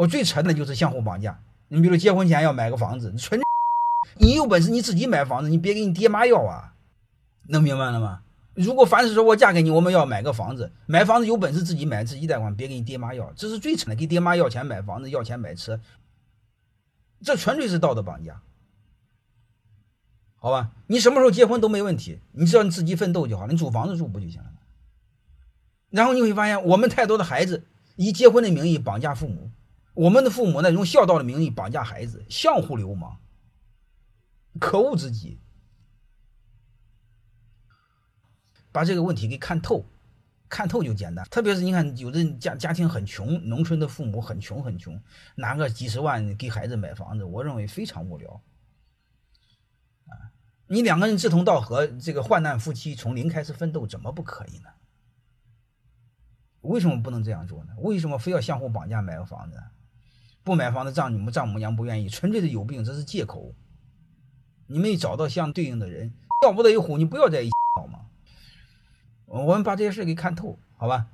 [0.00, 1.42] 我最沉的就是相互绑架。
[1.68, 3.38] 你比如结婚前要买个房子，纯，
[4.16, 6.72] 你有本事你自己买房子，你别给你爹妈要啊，
[7.48, 8.22] 能明白了吗？
[8.54, 15.78] 如果凡是说我嫁给你，我们要买个房子，买房子有本事自己买，自己贷款，别给你爹妈要，这是最惨的，给爹妈要钱买房子，要钱买车，
[17.22, 18.40] 这纯粹是道德绑架。
[20.38, 24.50] 好吧，你什么时候结婚都没问题，你只要你自己奋斗就好了，你租房子住不就行了？
[25.90, 27.64] 然后你会发现，我们太多的孩子
[27.96, 29.50] 以结婚的名义绑架父母，
[30.00, 33.18] 我们的父母呢用孝道的名义绑架孩子，相互流氓，
[34.58, 35.38] 可恶之极。
[38.72, 39.84] 把这个问题给看透，
[40.48, 41.26] 看透就简单。
[41.26, 44.98] 特别是你看，有的家家庭很穷，农村的父母很穷很穷，
[45.34, 48.42] 拿个几十万给孩子买房子，我认为非常无聊。
[50.06, 50.32] 啊
[50.68, 54.70] 你两个人志同道合，这个患难夫妻从零开始奋斗，怎么不可以呢？
[56.62, 57.74] 为什么不能这样做呢？
[57.80, 59.62] 为什么非要相互绑架买个房子？
[60.42, 63.54] 不买房的，丈母丈母娘不愿意，纯粹是有病，这是借口。
[64.66, 66.12] 你没找到相对应的人，
[66.44, 68.06] 要不得一虎，你不要在一起好吗？
[69.26, 71.06] 我们把这些事给看透，好吧？